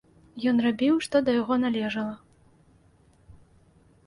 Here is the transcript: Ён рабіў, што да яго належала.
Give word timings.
Ён 0.51 0.61
рабіў, 0.67 0.95
што 1.07 1.15
да 1.27 1.31
яго 1.41 1.55
належала. 1.65 2.15